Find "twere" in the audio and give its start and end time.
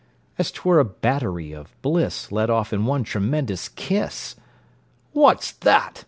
0.51-0.79